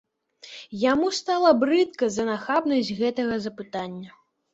Яму 0.91 1.09
стала 1.17 1.51
брыдка 1.63 2.09
за 2.15 2.25
нахабнасць 2.29 2.89
гэтага 3.03 3.37
запытання. 3.45 4.09